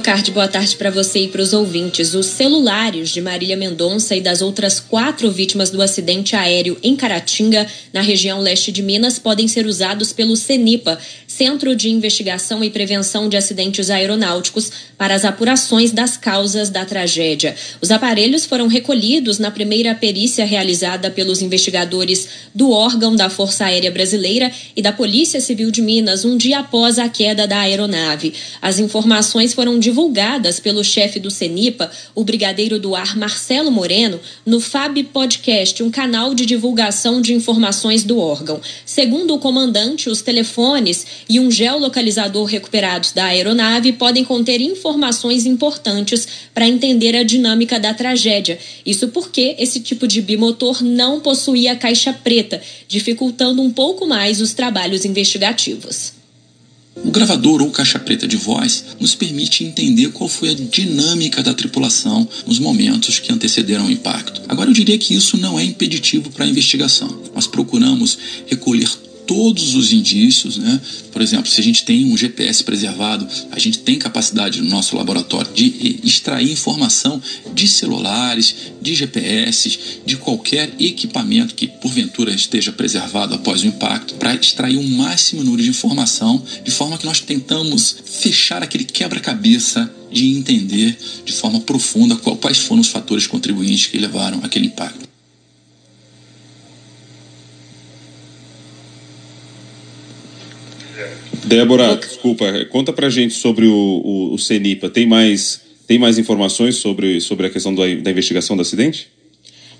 Card, 0.00 0.30
boa 0.30 0.48
tarde 0.48 0.76
para 0.76 0.90
você 0.90 1.20
e 1.20 1.28
para 1.28 1.42
os 1.42 1.52
ouvintes. 1.52 2.14
Os 2.14 2.26
celulares 2.26 3.10
de 3.10 3.20
Marília 3.20 3.56
Mendonça 3.56 4.16
e 4.16 4.20
das 4.20 4.40
outras 4.40 4.80
quatro 4.80 5.30
vítimas 5.30 5.68
do 5.68 5.82
acidente 5.82 6.34
aéreo 6.34 6.78
em 6.82 6.96
Caratinga, 6.96 7.66
na 7.92 8.00
região 8.00 8.40
leste 8.40 8.72
de 8.72 8.82
Minas, 8.82 9.18
podem 9.18 9.46
ser 9.46 9.66
usados 9.66 10.10
pelo 10.12 10.36
CENIPA, 10.36 10.98
Centro 11.40 11.74
de 11.74 11.88
Investigação 11.88 12.62
e 12.62 12.68
Prevenção 12.68 13.26
de 13.26 13.34
Acidentes 13.34 13.88
Aeronáuticos, 13.88 14.70
para 14.98 15.14
as 15.14 15.24
apurações 15.24 15.90
das 15.90 16.14
causas 16.14 16.68
da 16.68 16.84
tragédia. 16.84 17.56
Os 17.80 17.90
aparelhos 17.90 18.44
foram 18.44 18.66
recolhidos 18.66 19.38
na 19.38 19.50
primeira 19.50 19.94
perícia 19.94 20.44
realizada 20.44 21.10
pelos 21.10 21.40
investigadores 21.40 22.28
do 22.54 22.70
órgão 22.70 23.16
da 23.16 23.30
Força 23.30 23.64
Aérea 23.64 23.90
Brasileira 23.90 24.52
e 24.76 24.82
da 24.82 24.92
Polícia 24.92 25.40
Civil 25.40 25.70
de 25.70 25.80
Minas, 25.80 26.26
um 26.26 26.36
dia 26.36 26.58
após 26.58 26.98
a 26.98 27.08
queda 27.08 27.46
da 27.46 27.60
aeronave. 27.60 28.34
As 28.60 28.78
informações 28.78 29.54
foram 29.54 29.78
divulgadas 29.78 30.60
pelo 30.60 30.84
chefe 30.84 31.18
do 31.18 31.30
CENIPA, 31.30 31.90
o 32.14 32.22
brigadeiro 32.22 32.78
do 32.78 32.94
ar 32.94 33.16
Marcelo 33.16 33.70
Moreno, 33.70 34.20
no 34.44 34.60
FAB 34.60 35.04
Podcast, 35.04 35.82
um 35.82 35.90
canal 35.90 36.34
de 36.34 36.44
divulgação 36.44 37.22
de 37.22 37.32
informações 37.32 38.04
do 38.04 38.18
órgão. 38.18 38.60
Segundo 38.84 39.32
o 39.32 39.38
comandante, 39.38 40.10
os 40.10 40.20
telefones 40.20 41.06
e 41.30 41.38
um 41.38 41.48
geolocalizador 41.48 42.44
recuperados 42.44 43.12
da 43.12 43.26
aeronave 43.26 43.92
podem 43.92 44.24
conter 44.24 44.60
informações 44.60 45.46
importantes 45.46 46.26
para 46.52 46.66
entender 46.66 47.14
a 47.14 47.22
dinâmica 47.22 47.78
da 47.78 47.94
tragédia. 47.94 48.58
Isso 48.84 49.06
porque 49.08 49.54
esse 49.56 49.78
tipo 49.78 50.08
de 50.08 50.20
bimotor 50.20 50.82
não 50.82 51.20
possuía 51.20 51.76
caixa 51.76 52.12
preta, 52.12 52.60
dificultando 52.88 53.62
um 53.62 53.70
pouco 53.70 54.08
mais 54.08 54.40
os 54.40 54.52
trabalhos 54.54 55.04
investigativos. 55.04 56.14
O 56.96 57.12
gravador 57.12 57.62
ou 57.62 57.70
caixa 57.70 58.00
preta 58.00 58.26
de 58.26 58.36
voz 58.36 58.84
nos 58.98 59.14
permite 59.14 59.62
entender 59.62 60.08
qual 60.08 60.28
foi 60.28 60.50
a 60.50 60.54
dinâmica 60.54 61.44
da 61.44 61.54
tripulação 61.54 62.28
nos 62.44 62.58
momentos 62.58 63.20
que 63.20 63.32
antecederam 63.32 63.86
o 63.86 63.90
impacto. 63.90 64.42
Agora, 64.48 64.68
eu 64.68 64.74
diria 64.74 64.98
que 64.98 65.14
isso 65.14 65.38
não 65.38 65.56
é 65.56 65.64
impeditivo 65.64 66.28
para 66.30 66.44
a 66.44 66.48
investigação. 66.48 67.22
Nós 67.32 67.46
procuramos 67.46 68.18
recolher 68.48 68.88
todos 69.30 69.76
os 69.76 69.92
indícios, 69.92 70.56
né? 70.56 70.80
Por 71.12 71.22
exemplo, 71.22 71.48
se 71.48 71.60
a 71.60 71.62
gente 71.62 71.84
tem 71.84 72.04
um 72.12 72.16
GPS 72.16 72.64
preservado, 72.64 73.28
a 73.52 73.60
gente 73.60 73.78
tem 73.78 73.96
capacidade 73.96 74.60
no 74.60 74.68
nosso 74.68 74.96
laboratório 74.96 75.52
de 75.54 76.00
extrair 76.02 76.50
informação 76.50 77.22
de 77.54 77.68
celulares, 77.68 78.52
de 78.82 78.92
GPS, 78.92 79.78
de 80.04 80.16
qualquer 80.16 80.74
equipamento 80.80 81.54
que 81.54 81.68
porventura 81.68 82.34
esteja 82.34 82.72
preservado 82.72 83.32
após 83.32 83.62
o 83.62 83.68
impacto, 83.68 84.14
para 84.14 84.34
extrair 84.34 84.76
o 84.76 84.80
um 84.80 84.96
máximo 84.96 85.44
número 85.44 85.62
de 85.62 85.68
informação, 85.68 86.42
de 86.64 86.70
forma 86.72 86.98
que 86.98 87.06
nós 87.06 87.20
tentamos 87.20 87.98
fechar 88.04 88.64
aquele 88.64 88.82
quebra-cabeça 88.82 89.88
de 90.10 90.26
entender 90.36 90.98
de 91.24 91.32
forma 91.32 91.60
profunda 91.60 92.16
quais 92.16 92.58
foram 92.58 92.80
os 92.80 92.88
fatores 92.88 93.28
contribuintes 93.28 93.86
que 93.86 93.96
levaram 93.96 94.40
aquele 94.42 94.66
impacto. 94.66 95.09
Débora, 101.44 101.96
desculpa, 101.96 102.44
conta 102.66 102.92
pra 102.92 103.08
gente 103.08 103.34
sobre 103.34 103.66
o, 103.66 103.72
o, 103.72 104.34
o 104.34 104.38
CENIPA. 104.38 104.90
Tem 104.90 105.06
mais, 105.06 105.60
tem 105.86 105.98
mais 105.98 106.18
informações 106.18 106.76
sobre, 106.76 107.20
sobre 107.20 107.46
a 107.46 107.50
questão 107.50 107.74
da, 107.74 107.82
da 107.94 108.10
investigação 108.10 108.56
do 108.56 108.62
acidente? 108.62 109.08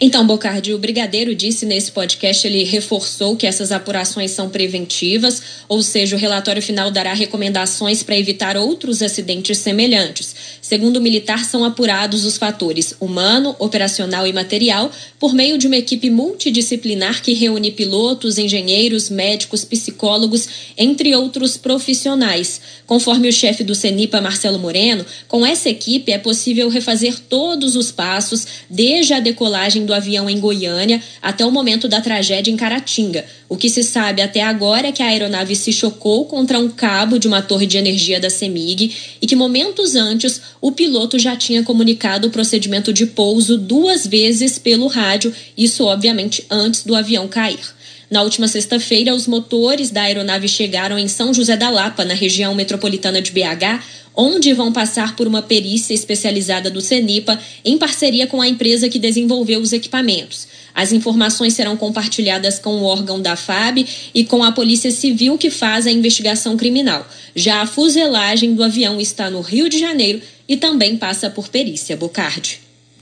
Então, 0.02 0.26
Bocardi, 0.26 0.72
o 0.72 0.78
brigadeiro 0.78 1.34
disse 1.34 1.66
nesse 1.66 1.92
podcast, 1.92 2.46
ele 2.46 2.64
reforçou 2.64 3.36
que 3.36 3.46
essas 3.46 3.70
apurações 3.70 4.30
são 4.30 4.48
preventivas, 4.48 5.42
ou 5.68 5.82
seja, 5.82 6.16
o 6.16 6.18
relatório 6.18 6.62
final 6.62 6.90
dará 6.90 7.12
recomendações 7.12 8.02
para 8.02 8.16
evitar 8.16 8.56
outros 8.56 9.02
acidentes 9.02 9.58
semelhantes. 9.58 10.34
Segundo 10.62 10.96
o 10.96 11.02
militar, 11.02 11.44
são 11.44 11.66
apurados 11.66 12.24
os 12.24 12.38
fatores 12.38 12.94
humano, 12.98 13.54
operacional 13.58 14.26
e 14.26 14.32
material 14.32 14.90
por 15.18 15.34
meio 15.34 15.58
de 15.58 15.66
uma 15.66 15.76
equipe 15.76 16.08
multidisciplinar 16.08 17.22
que 17.22 17.34
reúne 17.34 17.70
pilotos, 17.70 18.38
engenheiros, 18.38 19.10
médicos, 19.10 19.66
psicólogos, 19.66 20.48
entre 20.78 21.14
outros 21.14 21.58
profissionais. 21.58 22.58
Conforme 22.86 23.28
o 23.28 23.32
chefe 23.32 23.62
do 23.62 23.74
CENIPA, 23.74 24.22
Marcelo 24.22 24.58
Moreno, 24.58 25.04
com 25.28 25.44
essa 25.44 25.68
equipe 25.68 26.10
é 26.10 26.16
possível 26.16 26.70
refazer 26.70 27.18
todos 27.28 27.76
os 27.76 27.92
passos, 27.92 28.46
desde 28.70 29.12
a 29.12 29.20
decolagem 29.20 29.89
do 29.90 29.94
avião 29.94 30.30
em 30.30 30.38
Goiânia 30.38 31.02
até 31.20 31.44
o 31.44 31.50
momento 31.50 31.88
da 31.88 32.00
tragédia 32.00 32.52
em 32.52 32.56
Caratinga. 32.56 33.24
O 33.48 33.56
que 33.56 33.68
se 33.68 33.82
sabe 33.82 34.22
até 34.22 34.40
agora 34.40 34.86
é 34.86 34.92
que 34.92 35.02
a 35.02 35.06
aeronave 35.06 35.56
se 35.56 35.72
chocou 35.72 36.24
contra 36.26 36.60
um 36.60 36.68
cabo 36.68 37.18
de 37.18 37.26
uma 37.26 37.42
torre 37.42 37.66
de 37.66 37.76
energia 37.76 38.20
da 38.20 38.30
CEMIG 38.30 38.94
e 39.20 39.26
que 39.26 39.34
momentos 39.34 39.96
antes 39.96 40.40
o 40.60 40.70
piloto 40.70 41.18
já 41.18 41.34
tinha 41.34 41.64
comunicado 41.64 42.28
o 42.28 42.30
procedimento 42.30 42.92
de 42.92 43.04
pouso 43.04 43.58
duas 43.58 44.06
vezes 44.06 44.60
pelo 44.60 44.86
rádio, 44.86 45.34
isso 45.58 45.84
obviamente 45.84 46.46
antes 46.48 46.84
do 46.84 46.94
avião 46.94 47.26
cair. 47.26 47.79
Na 48.10 48.22
última 48.24 48.48
sexta-feira, 48.48 49.14
os 49.14 49.28
motores 49.28 49.90
da 49.90 50.02
aeronave 50.02 50.48
chegaram 50.48 50.98
em 50.98 51.06
São 51.06 51.32
José 51.32 51.56
da 51.56 51.70
Lapa, 51.70 52.04
na 52.04 52.12
região 52.12 52.56
metropolitana 52.56 53.22
de 53.22 53.30
BH, 53.30 53.84
onde 54.16 54.52
vão 54.52 54.72
passar 54.72 55.14
por 55.14 55.28
uma 55.28 55.40
perícia 55.40 55.94
especializada 55.94 56.68
do 56.68 56.80
CENIPA 56.80 57.38
em 57.64 57.78
parceria 57.78 58.26
com 58.26 58.40
a 58.40 58.48
empresa 58.48 58.88
que 58.88 58.98
desenvolveu 58.98 59.60
os 59.60 59.72
equipamentos. 59.72 60.48
As 60.74 60.92
informações 60.92 61.54
serão 61.54 61.76
compartilhadas 61.76 62.58
com 62.58 62.78
o 62.78 62.84
órgão 62.84 63.22
da 63.22 63.36
FAB 63.36 63.86
e 64.12 64.24
com 64.24 64.42
a 64.42 64.50
Polícia 64.50 64.90
Civil 64.90 65.38
que 65.38 65.48
faz 65.48 65.86
a 65.86 65.92
investigação 65.92 66.56
criminal. 66.56 67.08
Já 67.36 67.62
a 67.62 67.66
fuselagem 67.66 68.54
do 68.54 68.64
avião 68.64 69.00
está 69.00 69.30
no 69.30 69.40
Rio 69.40 69.68
de 69.68 69.78
Janeiro 69.78 70.20
e 70.48 70.56
também 70.56 70.96
passa 70.96 71.30
por 71.30 71.48
perícia 71.48 71.96
Bocardi. 71.96 72.69